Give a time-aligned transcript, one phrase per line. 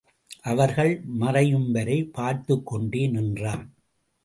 [0.41, 3.65] அவர்கள் மறை யும்வரை பார்த்துக்கொண்டே நின்றான்.